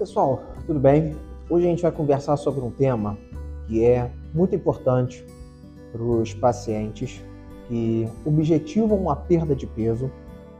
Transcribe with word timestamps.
Pessoal, 0.00 0.40
tudo 0.66 0.80
bem? 0.80 1.14
Hoje 1.50 1.66
a 1.66 1.68
gente 1.68 1.82
vai 1.82 1.92
conversar 1.92 2.34
sobre 2.38 2.62
um 2.62 2.70
tema 2.70 3.18
que 3.66 3.84
é 3.84 4.10
muito 4.32 4.54
importante 4.54 5.22
para 5.92 6.02
os 6.02 6.32
pacientes 6.32 7.22
que 7.68 8.08
objetivam 8.24 9.10
a 9.10 9.14
perda 9.14 9.54
de 9.54 9.66
peso, 9.66 10.10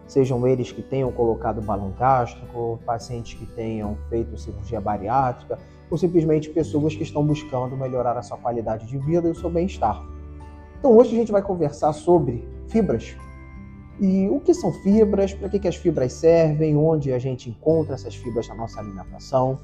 sejam 0.06 0.46
eles 0.46 0.71
que 0.72 0.82
tenham 0.82 1.11
colocado 1.11 1.62
balão 1.62 1.90
gástrico, 1.98 2.79
pacientes 2.84 3.32
que 3.32 3.46
tenham 3.46 3.96
feito 4.11 4.36
cirurgia 4.36 4.79
bariátrica, 4.79 5.59
ou 5.91 5.96
simplesmente 5.96 6.50
pessoas 6.50 6.95
que 6.95 7.02
estão 7.02 7.25
buscando 7.25 7.75
melhorar 7.79 8.18
a 8.18 8.22
sua 8.22 8.36
qualidade 8.36 8.86
de 8.86 8.98
vida 8.98 9.27
e 9.27 9.30
o 9.30 9.34
seu 9.34 9.48
bem-estar. 9.48 10.04
Então 10.79 10.95
hoje 10.95 11.14
a 11.14 11.18
gente 11.18 11.32
vai 11.32 11.41
conversar 11.41 11.95
sobre 11.95 12.46
fibras. 12.68 13.16
E 14.01 14.29
o 14.30 14.41
que 14.41 14.55
são 14.55 14.73
fibras, 14.73 15.35
para 15.35 15.48
que, 15.51 15.59
que 15.59 15.69
as 15.69 15.77
fibras 15.77 16.14
servem, 16.14 16.75
onde 16.75 17.13
a 17.13 17.18
gente 17.18 17.50
encontra 17.50 17.95
essas 17.95 18.14
fibras 18.14 18.49
na 18.49 18.54
nossa 18.54 18.81
alimentação. 18.81 19.58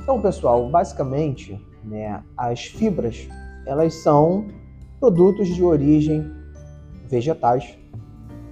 Então, 0.00 0.22
pessoal, 0.22 0.70
basicamente, 0.70 1.60
né, 1.84 2.22
as 2.36 2.66
fibras, 2.66 3.28
elas 3.66 3.94
são 3.94 4.46
produtos 5.00 5.48
de 5.48 5.64
origem 5.64 6.30
vegetais 7.08 7.76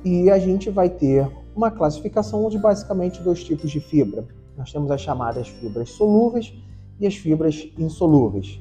e 0.05 0.30
a 0.30 0.39
gente 0.39 0.69
vai 0.69 0.89
ter 0.89 1.30
uma 1.55 1.70
classificação 1.70 2.48
de 2.48 2.59
basicamente 2.59 3.23
dois 3.23 3.45
tipos 3.45 3.70
de 3.70 3.78
fibra. 3.78 4.27
Nós 4.56 4.73
temos 4.73 4.91
as 4.91 5.01
chamadas 5.01 5.48
fibras 5.48 5.91
solúveis 5.91 6.53
e 6.98 7.06
as 7.06 7.15
fibras 7.15 7.70
insolúveis. 7.78 8.61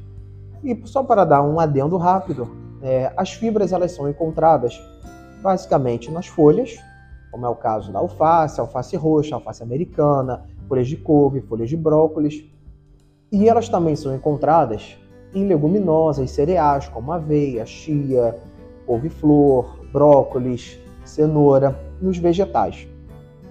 E 0.64 0.80
só 0.86 1.02
para 1.04 1.26
dar 1.26 1.42
um 1.42 1.59
adendo 1.59 1.98
rápido, 1.98 2.48
é, 2.81 3.12
as 3.17 3.34
fibras 3.34 3.72
elas 3.72 3.92
são 3.92 4.08
encontradas 4.08 4.80
basicamente 5.48 6.12
nas 6.12 6.28
folhas, 6.28 6.78
como 7.32 7.46
é 7.46 7.50
o 7.50 7.56
caso 7.56 7.90
da 7.90 8.00
alface, 8.00 8.60
alface 8.60 8.98
roxa, 8.98 9.36
alface 9.36 9.64
americana, 9.64 10.44
folhas 10.68 10.89
de 10.89 10.98
couve, 10.98 11.39
folhas 11.39 11.70
de 11.70 11.78
brócolis. 11.78 12.44
E 13.31 13.48
elas 13.48 13.70
também 13.70 13.95
são 13.95 14.14
encontradas 14.14 14.98
em 15.34 15.48
leguminosas, 15.48 16.31
cereais 16.31 16.89
como 16.89 17.14
aveia, 17.14 17.66
chia, 17.66 18.36
couve-flor, 18.86 19.78
brócolis, 19.94 20.78
cenoura, 21.06 21.80
nos 22.02 22.17
vegetais. 22.17 22.86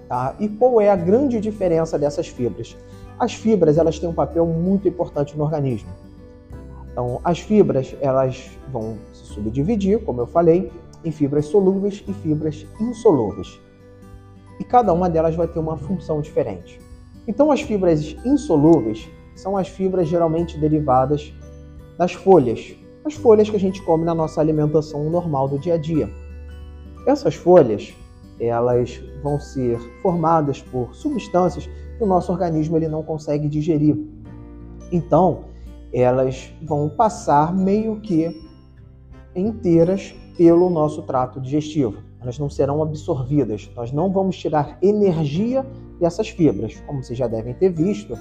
Tá? 0.07 0.35
E 0.39 0.47
qual 0.47 0.79
é 0.79 0.91
a 0.91 0.95
grande 0.95 1.41
diferença 1.41 1.97
dessas 1.97 2.27
fibras? 2.27 2.77
As 3.17 3.33
fibras 3.33 3.79
elas 3.79 3.97
têm 3.97 4.07
um 4.07 4.13
papel 4.13 4.45
muito 4.45 4.87
importante 4.87 5.35
no 5.35 5.43
organismo. 5.43 5.89
Então, 6.91 7.19
as 7.23 7.39
fibras 7.39 7.95
elas 8.01 8.51
vão 8.71 8.99
se 9.11 9.33
subdividir, 9.33 9.99
como 10.03 10.21
eu 10.21 10.27
falei, 10.27 10.71
em 11.03 11.11
fibras 11.11 11.45
solúveis 11.45 12.03
e 12.07 12.13
fibras 12.13 12.65
insolúveis. 12.79 13.59
E 14.59 14.63
cada 14.63 14.91
uma 14.93 15.09
delas 15.09 15.35
vai 15.35 15.47
ter 15.47 15.59
uma 15.59 15.77
função 15.77 16.21
diferente. 16.21 16.79
Então, 17.27 17.51
as 17.51 17.61
fibras 17.61 18.15
insolúveis 18.25 19.07
são 19.35 19.55
as 19.55 19.67
fibras 19.67 20.07
geralmente 20.07 20.57
derivadas 20.57 21.33
das 21.97 22.13
folhas, 22.13 22.75
as 23.05 23.13
folhas 23.13 23.49
que 23.49 23.55
a 23.55 23.59
gente 23.59 23.81
come 23.83 24.03
na 24.03 24.15
nossa 24.15 24.41
alimentação 24.41 25.09
normal 25.09 25.47
do 25.47 25.59
dia 25.59 25.75
a 25.75 25.77
dia. 25.77 26.09
Essas 27.05 27.35
folhas, 27.35 27.93
elas 28.39 29.01
vão 29.23 29.39
ser 29.39 29.79
formadas 30.01 30.61
por 30.61 30.93
substâncias 30.95 31.67
que 31.97 32.03
o 32.03 32.07
nosso 32.07 32.31
organismo 32.31 32.77
ele 32.77 32.87
não 32.87 33.03
consegue 33.03 33.47
digerir. 33.47 33.97
Então, 34.91 35.45
elas 35.93 36.53
vão 36.61 36.89
passar 36.89 37.53
meio 37.55 37.99
que 38.01 38.29
inteiras 39.35 40.13
pelo 40.37 40.69
nosso 40.69 41.01
trato 41.01 41.41
digestivo. 41.41 41.97
Elas 42.21 42.37
não 42.37 42.49
serão 42.49 42.81
absorvidas. 42.81 43.69
Nós 43.75 43.91
não 43.91 44.11
vamos 44.11 44.37
tirar 44.37 44.77
energia 44.81 45.65
dessas 45.99 46.29
fibras. 46.29 46.79
Como 46.85 47.03
vocês 47.03 47.17
já 47.17 47.27
devem 47.27 47.53
ter 47.55 47.69
visto, 47.69 48.13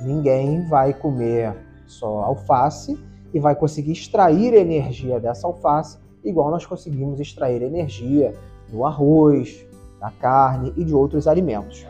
ninguém 0.00 0.66
vai 0.66 0.94
comer 0.94 1.54
só 1.86 2.22
alface 2.22 2.98
e 3.32 3.38
vai 3.38 3.54
conseguir 3.54 3.92
extrair 3.92 4.54
energia 4.54 5.20
dessa 5.20 5.46
alface, 5.46 5.98
igual 6.24 6.50
nós 6.50 6.64
conseguimos 6.64 7.20
extrair 7.20 7.62
energia 7.62 8.34
do 8.70 8.84
arroz, 8.84 9.66
da 10.00 10.10
carne 10.10 10.72
e 10.76 10.84
de 10.84 10.94
outros 10.94 11.26
alimentos. 11.26 11.86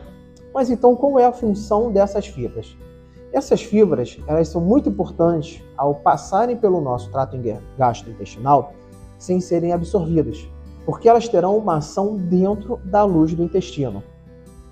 Mas 0.53 0.71
então, 0.71 0.97
qual 0.97 1.19
é 1.19 1.25
a 1.25 1.33
função 1.33 1.93
dessas 1.93 2.27
fibras? 2.27 2.77
Essas 3.33 3.63
fibras, 3.63 4.19
elas 4.27 4.49
são 4.49 4.61
muito 4.61 4.89
importantes 4.89 5.63
ao 5.77 5.97
passarem 5.97 6.57
pelo 6.57 6.81
nosso 6.81 7.11
trato 7.13 7.39
gastrointestinal 7.77 8.73
sem 9.19 9.41
serem 9.41 9.73
absorvidas, 9.73 10.49
porque 10.87 11.09
elas 11.09 11.29
terão 11.29 11.57
uma 11.57 11.77
ação 11.77 12.17
dentro 12.17 12.79
da 12.85 13.05
luz 13.05 13.35
do 13.35 13.43
intestino. 13.43 14.03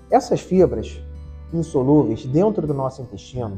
Essas 0.09 0.39
fibras 0.39 0.99
insolúveis 1.53 2.25
dentro 2.25 2.65
do 2.65 2.73
nosso 2.73 3.01
intestino, 3.01 3.57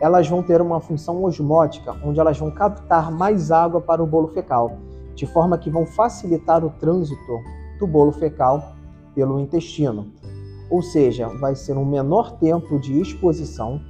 elas 0.00 0.28
vão 0.28 0.42
ter 0.42 0.60
uma 0.60 0.80
função 0.80 1.24
osmótica, 1.24 1.96
onde 2.04 2.20
elas 2.20 2.38
vão 2.38 2.50
captar 2.50 3.10
mais 3.10 3.50
água 3.50 3.80
para 3.80 4.02
o 4.02 4.06
bolo 4.06 4.28
fecal, 4.28 4.78
de 5.14 5.26
forma 5.26 5.56
que 5.56 5.70
vão 5.70 5.86
facilitar 5.86 6.64
o 6.64 6.70
trânsito 6.70 7.40
do 7.78 7.86
bolo 7.86 8.12
fecal 8.12 8.74
pelo 9.14 9.40
intestino. 9.40 10.12
Ou 10.70 10.82
seja, 10.82 11.28
vai 11.40 11.54
ser 11.54 11.78
um 11.78 11.84
menor 11.84 12.32
tempo 12.38 12.78
de 12.78 13.00
exposição 13.00 13.80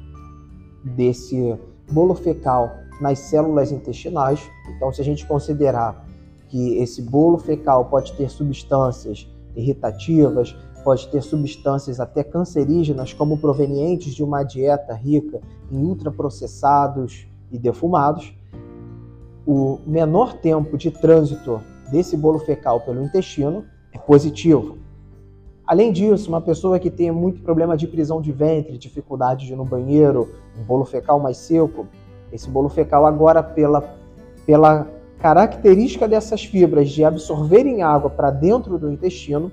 desse 0.84 1.58
bolo 1.90 2.14
fecal 2.14 2.70
nas 3.00 3.18
células 3.18 3.72
intestinais. 3.72 4.48
Então, 4.68 4.92
se 4.92 5.00
a 5.00 5.04
gente 5.04 5.26
considerar 5.26 6.06
que 6.48 6.78
esse 6.78 7.02
bolo 7.02 7.38
fecal 7.38 7.86
pode 7.86 8.12
ter 8.14 8.30
substâncias 8.30 9.28
irritativas, 9.54 10.56
pode 10.84 11.08
ter 11.08 11.22
substâncias 11.22 11.98
até 11.98 12.22
cancerígenas, 12.22 13.12
como 13.12 13.38
provenientes 13.38 14.14
de 14.14 14.22
uma 14.22 14.42
dieta 14.42 14.94
rica 14.94 15.40
em 15.70 15.82
ultraprocessados 15.82 17.26
e 17.50 17.58
defumados, 17.58 18.32
o 19.46 19.78
menor 19.86 20.34
tempo 20.34 20.76
de 20.76 20.90
trânsito 20.90 21.60
desse 21.90 22.16
bolo 22.16 22.38
fecal 22.38 22.80
pelo 22.80 23.02
intestino 23.02 23.64
é 23.92 23.98
positivo. 23.98 24.78
Além 25.66 25.92
disso, 25.92 26.28
uma 26.28 26.40
pessoa 26.40 26.78
que 26.78 26.90
tem 26.90 27.10
muito 27.10 27.42
problema 27.42 27.76
de 27.76 27.88
prisão 27.88 28.20
de 28.20 28.30
ventre, 28.30 28.78
dificuldade 28.78 29.46
de 29.46 29.52
ir 29.52 29.56
no 29.56 29.64
banheiro, 29.64 30.32
um 30.56 30.62
bolo 30.62 30.84
fecal 30.84 31.18
mais 31.18 31.36
seco, 31.36 31.86
esse 32.32 32.48
bolo 32.48 32.68
fecal 32.68 33.04
agora 33.06 33.42
pela, 33.42 33.82
pela 34.44 34.86
característica 35.18 36.06
dessas 36.06 36.44
fibras 36.44 36.90
de 36.90 37.04
absorverem 37.04 37.82
água 37.82 38.10
para 38.10 38.30
dentro 38.30 38.78
do 38.78 38.90
intestino, 38.90 39.50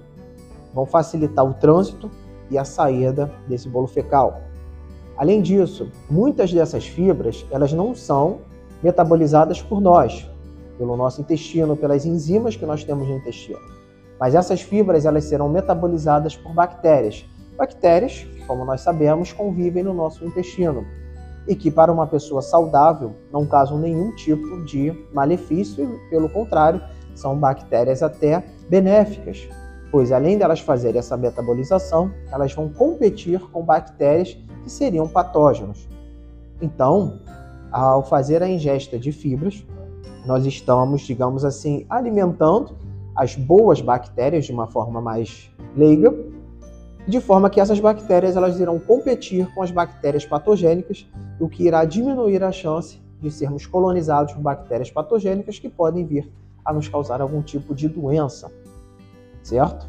vão 0.73 0.85
facilitar 0.85 1.45
o 1.45 1.53
trânsito 1.53 2.09
e 2.49 2.57
a 2.57 2.65
saída 2.65 3.31
desse 3.47 3.69
bolo 3.69 3.87
fecal. 3.87 4.41
Além 5.17 5.41
disso, 5.41 5.89
muitas 6.09 6.51
dessas 6.51 6.85
fibras, 6.85 7.45
elas 7.51 7.71
não 7.71 7.95
são 7.95 8.39
metabolizadas 8.81 9.61
por 9.61 9.79
nós, 9.79 10.29
pelo 10.77 10.97
nosso 10.97 11.21
intestino, 11.21 11.77
pelas 11.77 12.05
enzimas 12.05 12.55
que 12.55 12.65
nós 12.65 12.83
temos 12.83 13.07
no 13.07 13.15
intestino. 13.15 13.59
Mas 14.19 14.35
essas 14.35 14.61
fibras 14.61 15.05
elas 15.05 15.25
serão 15.25 15.47
metabolizadas 15.47 16.35
por 16.35 16.53
bactérias. 16.53 17.25
Bactérias, 17.55 18.27
como 18.47 18.65
nós 18.65 18.81
sabemos, 18.81 19.31
convivem 19.31 19.83
no 19.83 19.93
nosso 19.93 20.25
intestino 20.25 20.85
e 21.47 21.55
que 21.55 21.69
para 21.69 21.91
uma 21.91 22.07
pessoa 22.07 22.41
saudável 22.41 23.13
não 23.31 23.45
causam 23.45 23.77
nenhum 23.77 24.15
tipo 24.15 24.63
de 24.63 24.93
malefício, 25.13 25.99
pelo 26.09 26.29
contrário, 26.29 26.81
são 27.15 27.37
bactérias 27.37 28.01
até 28.01 28.43
benéficas, 28.69 29.47
pois 29.91 30.11
além 30.11 30.37
delas 30.37 30.59
fazerem 30.59 30.99
essa 30.99 31.17
metabolização, 31.17 32.11
elas 32.31 32.53
vão 32.53 32.69
competir 32.69 33.39
com 33.51 33.63
bactérias 33.63 34.37
que 34.63 34.71
seriam 34.71 35.07
patógenos. 35.07 35.87
Então, 36.61 37.19
ao 37.71 38.03
fazer 38.03 38.41
a 38.41 38.47
ingesta 38.47 38.97
de 38.97 39.11
fibras, 39.11 39.65
nós 40.25 40.45
estamos, 40.45 41.01
digamos 41.01 41.43
assim, 41.43 41.85
alimentando 41.89 42.75
as 43.15 43.35
boas 43.35 43.81
bactérias 43.81 44.45
de 44.45 44.51
uma 44.51 44.67
forma 44.67 45.01
mais 45.01 45.51
leiga, 45.75 46.13
de 47.07 47.19
forma 47.19 47.49
que 47.49 47.59
essas 47.59 47.79
bactérias 47.79 48.37
elas 48.37 48.59
irão 48.59 48.79
competir 48.79 49.53
com 49.53 49.61
as 49.61 49.71
bactérias 49.71 50.25
patogênicas, 50.25 51.05
o 51.43 51.49
que 51.49 51.63
irá 51.63 51.83
diminuir 51.83 52.41
a 52.41 52.51
chance 52.53 53.01
de 53.19 53.29
sermos 53.29 53.65
colonizados 53.65 54.33
por 54.33 54.41
bactérias 54.41 54.89
patogênicas 54.89 55.59
que 55.59 55.67
podem 55.67 56.05
vir 56.05 56.31
a 56.63 56.71
nos 56.71 56.87
causar 56.87 57.19
algum 57.19 57.41
tipo 57.41 57.75
de 57.75 57.89
doença, 57.89 58.49
certo? 59.41 59.85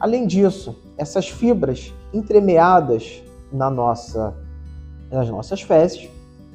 Além 0.00 0.26
disso, 0.26 0.76
essas 0.96 1.28
fibras 1.28 1.94
entremeadas 2.12 3.22
na 3.52 3.70
nossa, 3.70 4.34
nas 5.10 5.28
nossas 5.28 5.62
fezes 5.62 6.08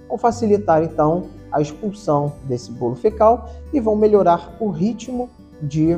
vão 0.09 0.17
facilitar 0.17 0.83
então 0.83 1.27
a 1.49 1.61
expulsão 1.61 2.33
desse 2.43 2.71
bolo 2.71 2.95
fecal 2.95 3.49
e 3.71 3.79
vão 3.79 3.95
melhorar 3.95 4.57
o 4.59 4.69
ritmo 4.69 5.29
de 5.61 5.97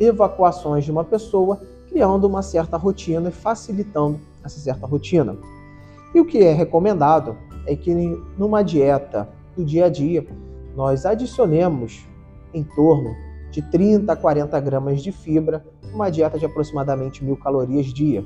evacuações 0.00 0.84
de 0.84 0.90
uma 0.90 1.04
pessoa, 1.04 1.60
criando 1.90 2.26
uma 2.26 2.40
certa 2.40 2.78
rotina 2.78 3.28
e 3.28 3.32
facilitando 3.32 4.18
essa 4.42 4.58
certa 4.58 4.86
rotina. 4.86 5.36
E 6.14 6.20
o 6.20 6.24
que 6.24 6.38
é 6.38 6.52
recomendado 6.52 7.36
é 7.66 7.76
que 7.76 7.94
numa 8.36 8.62
dieta 8.62 9.28
do 9.56 9.64
dia 9.64 9.86
a 9.86 9.88
dia 9.88 10.26
nós 10.74 11.04
adicionemos 11.04 12.06
em 12.54 12.62
torno 12.62 13.14
de 13.50 13.62
30 13.62 14.12
a 14.12 14.16
40 14.16 14.60
gramas 14.60 15.02
de 15.02 15.12
fibra, 15.12 15.64
uma 15.92 16.10
dieta 16.10 16.38
de 16.38 16.46
aproximadamente 16.46 17.24
mil 17.24 17.36
calorias 17.36 17.86
dia. 17.86 18.22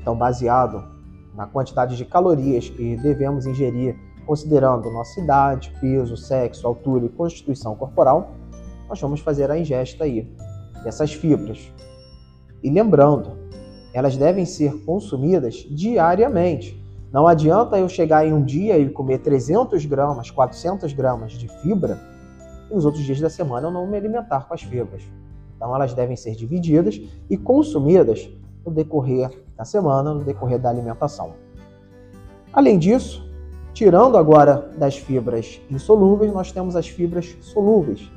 Então, 0.00 0.16
baseado 0.16 0.84
na 1.34 1.46
quantidade 1.46 1.96
de 1.96 2.04
calorias 2.04 2.68
que 2.68 2.96
devemos 2.96 3.46
ingerir, 3.46 3.96
considerando 4.26 4.90
nossa 4.90 5.20
idade, 5.20 5.72
peso, 5.80 6.16
sexo, 6.16 6.66
altura 6.66 7.06
e 7.06 7.08
constituição 7.08 7.74
corporal, 7.74 8.34
nós 8.88 9.00
vamos 9.00 9.20
fazer 9.20 9.50
a 9.50 9.58
ingesta 9.58 10.04
aí 10.04 10.28
dessas 10.84 11.12
fibras. 11.12 11.72
E 12.62 12.70
lembrando, 12.70 13.38
elas 13.94 14.16
devem 14.16 14.44
ser 14.44 14.84
consumidas 14.84 15.66
diariamente. 15.70 16.81
Não 17.12 17.26
adianta 17.26 17.78
eu 17.78 17.90
chegar 17.90 18.26
em 18.26 18.32
um 18.32 18.42
dia 18.42 18.78
e 18.78 18.88
comer 18.88 19.18
300 19.18 19.84
gramas, 19.84 20.30
400 20.30 20.94
gramas 20.94 21.32
de 21.32 21.46
fibra 21.46 22.00
e 22.70 22.74
nos 22.74 22.86
outros 22.86 23.04
dias 23.04 23.20
da 23.20 23.28
semana 23.28 23.66
eu 23.66 23.70
não 23.70 23.86
me 23.86 23.98
alimentar 23.98 24.48
com 24.48 24.54
as 24.54 24.62
fibras. 24.62 25.02
Então 25.54 25.76
elas 25.76 25.92
devem 25.92 26.16
ser 26.16 26.34
divididas 26.34 26.98
e 27.28 27.36
consumidas 27.36 28.30
no 28.64 28.72
decorrer 28.72 29.30
da 29.54 29.64
semana, 29.64 30.14
no 30.14 30.24
decorrer 30.24 30.58
da 30.58 30.70
alimentação. 30.70 31.34
Além 32.50 32.78
disso, 32.78 33.30
tirando 33.74 34.16
agora 34.16 34.72
das 34.78 34.96
fibras 34.96 35.60
insolúveis, 35.70 36.32
nós 36.32 36.50
temos 36.50 36.76
as 36.76 36.88
fibras 36.88 37.36
solúveis. 37.42 38.10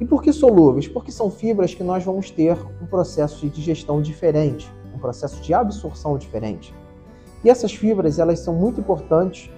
E 0.00 0.06
por 0.06 0.22
que 0.22 0.32
solúveis? 0.32 0.86
Porque 0.86 1.10
são 1.10 1.28
fibras 1.28 1.74
que 1.74 1.82
nós 1.82 2.04
vamos 2.04 2.30
ter 2.30 2.56
um 2.80 2.86
processo 2.86 3.40
de 3.40 3.50
digestão 3.50 4.00
diferente, 4.00 4.70
um 4.94 4.98
processo 4.98 5.42
de 5.42 5.52
absorção 5.52 6.16
diferente. 6.16 6.72
E 7.44 7.50
essas 7.50 7.72
fibras, 7.72 8.18
elas 8.18 8.40
são 8.40 8.54
muito 8.54 8.80
importantes 8.80 9.50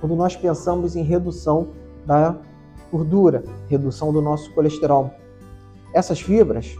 quando 0.00 0.16
nós 0.16 0.36
pensamos 0.36 0.96
em 0.96 1.02
redução 1.02 1.68
da 2.06 2.34
gordura, 2.90 3.44
redução 3.68 4.12
do 4.12 4.22
nosso 4.22 4.52
colesterol. 4.54 5.10
Essas 5.94 6.20
fibras 6.20 6.74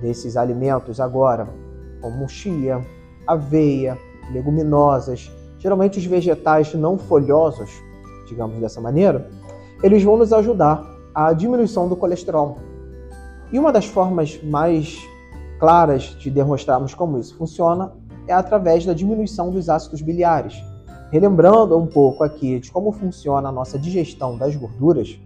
desses 0.00 0.36
alimentos 0.36 1.00
agora, 1.00 1.48
como 2.00 2.28
chia, 2.28 2.80
aveia, 3.26 3.98
leguminosas, 4.32 5.30
geralmente 5.58 5.98
os 5.98 6.04
vegetais 6.04 6.72
não 6.74 6.96
folhosos, 6.96 7.70
digamos 8.28 8.58
dessa 8.60 8.80
maneira, 8.80 9.28
eles 9.82 10.02
vão 10.02 10.16
nos 10.16 10.32
ajudar 10.32 10.84
à 11.14 11.32
diminuição 11.32 11.88
do 11.88 11.96
colesterol. 11.96 12.58
E 13.52 13.58
uma 13.58 13.72
das 13.72 13.86
formas 13.86 14.40
mais 14.42 14.98
claras 15.58 16.04
de 16.18 16.30
demonstrarmos 16.30 16.94
como 16.94 17.18
isso 17.18 17.36
funciona 17.36 17.92
é 18.26 18.32
através 18.32 18.84
da 18.84 18.92
diminuição 18.92 19.50
dos 19.50 19.68
ácidos 19.68 20.02
biliares. 20.02 20.62
Relembrando 21.10 21.78
um 21.78 21.86
pouco 21.86 22.24
aqui 22.24 22.58
de 22.58 22.70
como 22.70 22.90
funciona 22.92 23.48
a 23.48 23.52
nossa 23.52 23.78
digestão 23.78 24.36
das 24.36 24.56
gorduras, 24.56 25.18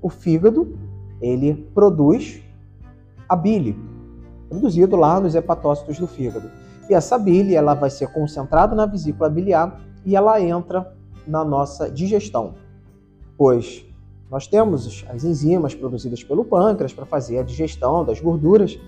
o 0.00 0.08
fígado 0.08 0.76
ele 1.20 1.54
produz 1.74 2.42
a 3.28 3.36
bile, 3.36 3.78
produzido 4.48 4.96
lá 4.96 5.20
nos 5.20 5.34
hepatócitos 5.34 5.98
do 5.98 6.06
fígado. 6.06 6.50
E 6.88 6.94
essa 6.94 7.18
bile 7.18 7.54
ela 7.54 7.74
vai 7.74 7.90
ser 7.90 8.08
concentrada 8.12 8.74
na 8.74 8.86
vesícula 8.86 9.28
biliar 9.28 9.80
e 10.04 10.14
ela 10.14 10.40
entra 10.40 10.94
na 11.26 11.44
nossa 11.44 11.90
digestão, 11.90 12.54
pois 13.36 13.84
nós 14.30 14.46
temos 14.46 15.04
as 15.08 15.24
enzimas 15.24 15.74
produzidas 15.74 16.22
pelo 16.22 16.44
pâncreas 16.44 16.92
para 16.92 17.04
fazer 17.04 17.38
a 17.38 17.42
digestão 17.42 18.04
das 18.04 18.20
gorduras, 18.20 18.78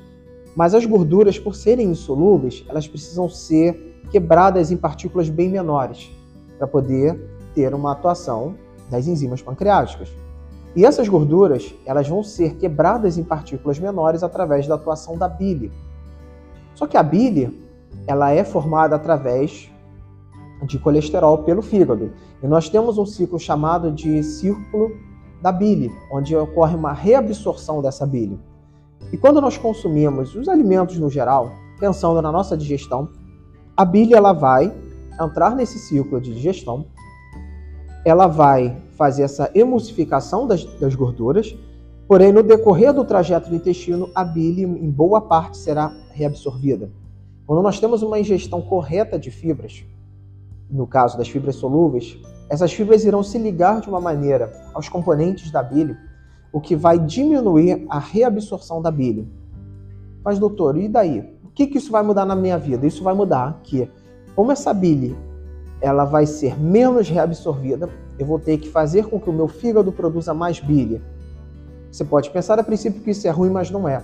mas 0.58 0.74
as 0.74 0.84
gorduras, 0.84 1.38
por 1.38 1.54
serem 1.54 1.86
insolúveis, 1.86 2.64
elas 2.68 2.88
precisam 2.88 3.28
ser 3.28 4.02
quebradas 4.10 4.72
em 4.72 4.76
partículas 4.76 5.28
bem 5.28 5.48
menores 5.48 6.10
para 6.58 6.66
poder 6.66 7.16
ter 7.54 7.72
uma 7.72 7.92
atuação 7.92 8.56
das 8.90 9.06
enzimas 9.06 9.40
pancreáticas. 9.40 10.08
E 10.74 10.84
essas 10.84 11.06
gorduras, 11.06 11.72
elas 11.86 12.08
vão 12.08 12.24
ser 12.24 12.56
quebradas 12.56 13.16
em 13.16 13.22
partículas 13.22 13.78
menores 13.78 14.24
através 14.24 14.66
da 14.66 14.74
atuação 14.74 15.16
da 15.16 15.28
bile. 15.28 15.70
Só 16.74 16.88
que 16.88 16.96
a 16.96 17.04
bile, 17.04 17.64
ela 18.04 18.32
é 18.32 18.42
formada 18.42 18.96
através 18.96 19.70
de 20.66 20.76
colesterol 20.80 21.38
pelo 21.44 21.62
fígado. 21.62 22.10
E 22.42 22.48
nós 22.48 22.68
temos 22.68 22.98
um 22.98 23.06
ciclo 23.06 23.38
chamado 23.38 23.92
de 23.92 24.24
círculo 24.24 24.90
da 25.40 25.52
bile, 25.52 25.88
onde 26.10 26.34
ocorre 26.34 26.74
uma 26.74 26.92
reabsorção 26.92 27.80
dessa 27.80 28.04
bile. 28.04 28.40
E 29.12 29.16
quando 29.16 29.40
nós 29.40 29.56
consumimos 29.56 30.34
os 30.34 30.48
alimentos 30.48 30.98
no 30.98 31.08
geral, 31.08 31.52
pensando 31.78 32.20
na 32.20 32.30
nossa 32.30 32.56
digestão, 32.56 33.08
a 33.76 33.84
bile 33.84 34.14
ela 34.14 34.32
vai 34.32 34.72
entrar 35.20 35.54
nesse 35.54 35.78
ciclo 35.78 36.20
de 36.20 36.34
digestão, 36.34 36.86
ela 38.04 38.26
vai 38.26 38.76
fazer 38.96 39.22
essa 39.22 39.50
emulsificação 39.54 40.46
das, 40.46 40.64
das 40.64 40.94
gorduras, 40.94 41.56
porém, 42.06 42.32
no 42.32 42.42
decorrer 42.42 42.92
do 42.92 43.04
trajeto 43.04 43.48
do 43.48 43.56
intestino, 43.56 44.10
a 44.14 44.24
bile, 44.24 44.62
em 44.62 44.90
boa 44.90 45.20
parte, 45.20 45.56
será 45.56 45.92
reabsorvida. 46.10 46.90
Quando 47.46 47.62
nós 47.62 47.78
temos 47.80 48.02
uma 48.02 48.18
ingestão 48.18 48.60
correta 48.60 49.18
de 49.18 49.30
fibras, 49.30 49.84
no 50.70 50.86
caso 50.86 51.16
das 51.16 51.28
fibras 51.28 51.56
solúveis, 51.56 52.18
essas 52.50 52.72
fibras 52.72 53.04
irão 53.04 53.22
se 53.22 53.38
ligar 53.38 53.80
de 53.80 53.88
uma 53.88 54.00
maneira 54.00 54.52
aos 54.74 54.88
componentes 54.88 55.50
da 55.50 55.62
bile, 55.62 55.96
o 56.52 56.60
que 56.60 56.74
vai 56.74 56.98
diminuir 56.98 57.86
a 57.88 57.98
reabsorção 57.98 58.80
da 58.80 58.90
bile. 58.90 59.28
Mas, 60.24 60.38
doutor, 60.38 60.76
e 60.76 60.88
daí? 60.88 61.20
O 61.44 61.48
que, 61.50 61.66
que 61.66 61.78
isso 61.78 61.90
vai 61.90 62.02
mudar 62.02 62.24
na 62.24 62.34
minha 62.34 62.58
vida? 62.58 62.86
Isso 62.86 63.02
vai 63.02 63.14
mudar 63.14 63.60
que, 63.62 63.90
como 64.34 64.52
essa 64.52 64.72
bile 64.72 65.16
ela 65.80 66.04
vai 66.04 66.26
ser 66.26 66.60
menos 66.60 67.08
reabsorvida, 67.08 67.88
eu 68.18 68.26
vou 68.26 68.38
ter 68.38 68.58
que 68.58 68.68
fazer 68.68 69.06
com 69.06 69.20
que 69.20 69.30
o 69.30 69.32
meu 69.32 69.46
fígado 69.46 69.92
produza 69.92 70.34
mais 70.34 70.58
bile. 70.58 71.00
Você 71.90 72.04
pode 72.04 72.30
pensar 72.30 72.58
a 72.58 72.64
princípio 72.64 73.00
que 73.00 73.10
isso 73.10 73.26
é 73.26 73.30
ruim, 73.30 73.50
mas 73.50 73.70
não 73.70 73.88
é. 73.88 74.02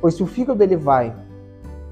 Pois 0.00 0.14
se 0.14 0.22
o 0.22 0.26
fígado 0.26 0.62
ele 0.62 0.76
vai 0.76 1.14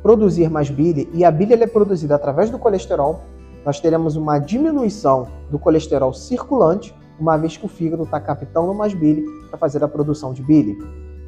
produzir 0.02 0.50
mais 0.50 0.68
bile 0.68 1.08
e 1.12 1.24
a 1.24 1.30
bile 1.30 1.54
é 1.54 1.66
produzida 1.66 2.16
através 2.16 2.50
do 2.50 2.58
colesterol, 2.58 3.20
nós 3.64 3.78
teremos 3.78 4.16
uma 4.16 4.38
diminuição 4.38 5.28
do 5.50 5.58
colesterol 5.58 6.12
circulante, 6.12 6.94
uma 7.20 7.36
vez 7.36 7.56
que 7.56 7.66
o 7.66 7.68
fígado 7.68 8.04
está 8.04 8.18
captando 8.18 8.72
mais 8.72 8.94
bile 8.94 9.24
para 9.48 9.58
fazer 9.58 9.84
a 9.84 9.88
produção 9.88 10.32
de 10.32 10.42
bile. 10.42 10.76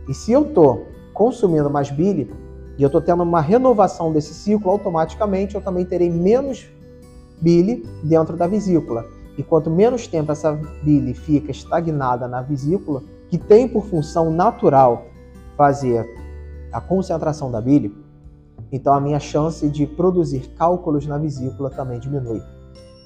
E 0.09 0.15
se 0.15 0.33
eu 0.33 0.43
estou 0.43 0.87
consumindo 1.12 1.69
mais 1.69 1.91
bile 1.91 2.33
e 2.79 2.83
eu 2.83 2.87
estou 2.87 3.00
tendo 3.00 3.23
uma 3.23 3.41
renovação 3.41 4.12
desse 4.12 4.33
ciclo, 4.33 4.71
automaticamente 4.71 5.55
eu 5.55 5.61
também 5.61 5.85
terei 5.85 6.11
menos 6.11 6.67
bile 7.41 7.87
dentro 8.03 8.37
da 8.37 8.47
vesícula. 8.47 9.05
E 9.37 9.43
quanto 9.43 9.71
menos 9.71 10.06
tempo 10.06 10.33
essa 10.33 10.53
bile 10.83 11.15
fica 11.15 11.50
estagnada 11.50 12.27
na 12.27 12.41
vesícula, 12.41 13.03
que 13.29 13.39
tem 13.39 13.69
por 13.69 13.85
função 13.85 14.31
natural 14.31 15.06
fazer 15.56 16.06
a 16.73 16.81
concentração 16.81 17.50
da 17.50 17.61
bile, 17.61 17.94
então 18.71 18.94
a 18.94 19.00
minha 19.00 19.21
chance 19.21 19.69
de 19.69 19.87
produzir 19.87 20.49
cálculos 20.56 21.06
na 21.06 21.19
vesícula 21.19 21.69
também 21.70 22.01
diminui. 22.01 22.43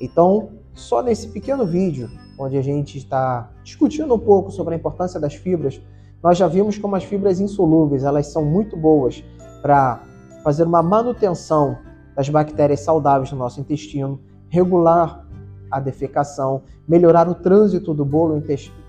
Então, 0.00 0.50
só 0.76 1.02
nesse 1.02 1.28
pequeno 1.28 1.66
vídeo, 1.66 2.09
onde 2.38 2.56
a 2.56 2.62
gente 2.62 2.99
está 2.99 3.50
discutindo 3.64 4.14
um 4.14 4.18
pouco 4.18 4.52
sobre 4.52 4.75
a 4.75 4.76
importância 4.76 5.18
das 5.18 5.35
fibras, 5.35 5.80
nós 6.23 6.38
já 6.38 6.47
vimos 6.47 6.78
como 6.78 6.95
as 6.95 7.02
fibras 7.02 7.40
insolúveis 7.40 8.04
elas 8.04 8.26
são 8.28 8.45
muito 8.45 8.76
boas 8.76 9.25
para 9.62 10.02
fazer 10.45 10.64
uma 10.64 10.83
manutenção 10.83 11.78
das 12.14 12.28
bactérias 12.28 12.80
saudáveis 12.80 13.33
no 13.33 13.38
nosso 13.38 13.61
intestino, 13.61 14.21
regular 14.49 15.26
a 15.71 15.80
defecação, 15.80 16.62
melhorar 16.87 17.28
o 17.28 17.35
trânsito 17.35 17.92
do 17.92 18.04
bolo, 18.04 18.42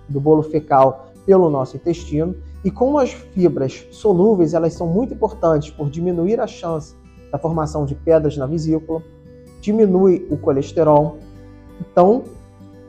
do 0.10 0.20
bolo 0.20 0.44
fecal 0.44 1.08
pelo 1.26 1.50
nosso 1.50 1.78
intestino. 1.78 2.36
E 2.64 2.70
como 2.70 3.00
as 3.00 3.12
fibras 3.12 3.86
solúveis, 3.92 4.54
elas 4.54 4.74
são 4.74 4.88
muito 4.88 5.14
importantes 5.14 5.72
por 5.72 5.90
diminuir 5.90 6.40
a 6.40 6.48
chance 6.48 6.96
da 7.32 7.38
formação 7.38 7.86
de 7.86 7.96
pedras 7.96 8.38
na 8.38 8.46
vesícula, 8.46 9.02
diminui 9.62 10.28
o 10.30 10.38
colesterol. 10.38 11.18
Então, 11.80 12.24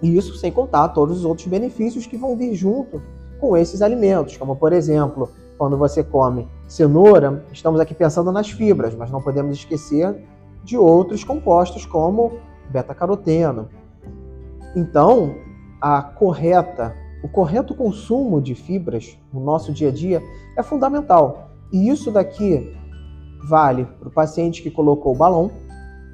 isso 0.02 0.37
sem 0.37 0.52
contar 0.52 0.88
todos 0.88 1.18
os 1.18 1.25
outros 1.25 1.47
benefícios 1.47 2.07
que 2.07 2.16
vão 2.16 2.37
vir 2.37 2.54
junto 2.54 3.02
com 3.40 3.57
esses 3.57 3.83
alimentos, 3.83 4.37
como 4.37 4.57
por 4.57 4.73
exemplo, 4.73 5.30
quando 5.57 5.76
você 5.76 6.02
come 6.02 6.49
cenoura, 6.66 7.45
estamos 7.52 7.80
aqui 7.80 7.95
pensando 7.95 8.30
nas 8.30 8.50
fibras, 8.50 8.95
mas 8.95 9.11
não 9.11 9.21
podemos 9.21 9.57
esquecer 9.57 10.16
de 10.62 10.76
outros 10.76 11.25
compostos 11.25 11.85
como 11.85 12.38
beta-caroteno. 12.71 13.68
Então, 14.76 15.35
a 15.80 16.02
correta, 16.02 16.95
o 17.23 17.28
correto 17.28 17.75
consumo 17.75 18.40
de 18.40 18.54
fibras 18.54 19.18
no 19.33 19.40
nosso 19.40 19.73
dia 19.73 19.88
a 19.88 19.92
dia 19.92 20.23
é 20.57 20.62
fundamental. 20.62 21.50
E 21.73 21.88
isso 21.88 22.11
daqui 22.11 22.76
vale 23.49 23.85
para 23.85 24.09
o 24.09 24.12
paciente 24.12 24.62
que 24.62 24.71
colocou 24.71 25.14
o 25.14 25.16
balão, 25.16 25.50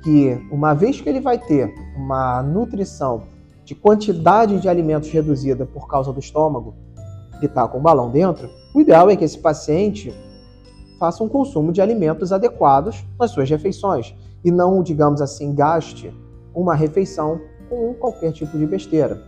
que 0.04 0.38
uma 0.50 0.74
vez 0.74 1.00
que 1.00 1.08
ele 1.08 1.20
vai 1.20 1.38
ter 1.38 1.74
uma 1.96 2.42
nutrição 2.42 3.22
de 3.64 3.74
quantidade 3.74 4.60
de 4.60 4.68
alimentos 4.68 5.10
reduzida 5.10 5.64
por 5.64 5.88
causa 5.88 6.12
do 6.12 6.20
estômago, 6.20 6.74
que 7.40 7.46
está 7.46 7.66
com 7.66 7.78
o 7.78 7.80
balão 7.80 8.10
dentro, 8.10 8.50
o 8.74 8.80
ideal 8.82 9.08
é 9.08 9.16
que 9.16 9.24
esse 9.24 9.38
paciente 9.38 10.14
faça 11.00 11.24
um 11.24 11.28
consumo 11.28 11.72
de 11.72 11.80
alimentos 11.80 12.32
adequados 12.32 13.02
nas 13.18 13.30
suas 13.30 13.48
refeições 13.48 14.14
e 14.44 14.50
não, 14.50 14.82
digamos 14.82 15.22
assim, 15.22 15.54
gaste 15.54 16.14
uma 16.54 16.74
refeição 16.74 17.40
com 17.70 17.94
qualquer 17.94 18.32
tipo 18.32 18.58
de 18.58 18.66
besteira. 18.66 19.22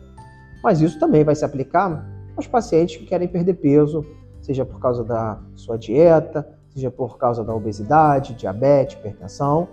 Mas 0.62 0.82
isso 0.82 0.98
também 0.98 1.24
vai 1.24 1.34
se 1.34 1.44
aplicar 1.44 2.06
aos 2.36 2.46
pacientes 2.46 2.96
que 2.98 3.06
querem 3.06 3.26
perder 3.26 3.54
peso, 3.54 4.04
seja 4.42 4.64
por 4.64 4.78
causa 4.78 5.02
da 5.02 5.40
sua 5.54 5.78
dieta, 5.78 6.46
seja 6.68 6.90
por 6.90 7.16
causa 7.16 7.42
da 7.42 7.54
obesidade, 7.54 8.34
diabetes, 8.34 8.98
hipertensão, 8.98 9.68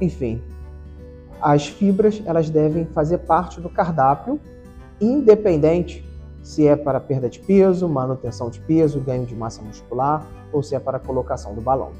enfim. 0.00 0.42
as 1.40 1.66
fibras 1.66 2.22
elas 2.24 2.48
devem 2.48 2.86
fazer 2.86 3.18
parte 3.18 3.60
do 3.60 3.68
cardápio, 3.68 4.40
independente 5.00 6.04
se 6.42 6.66
é 6.66 6.76
para 6.76 7.00
perda 7.00 7.28
de 7.28 7.40
peso, 7.40 7.88
manutenção 7.88 8.50
de 8.50 8.60
peso, 8.60 9.00
ganho 9.00 9.24
de 9.24 9.34
massa 9.34 9.62
muscular 9.62 10.26
ou 10.52 10.62
se 10.62 10.74
é 10.74 10.78
para 10.78 10.98
colocação 10.98 11.54
do 11.54 11.60
balão. 11.60 11.92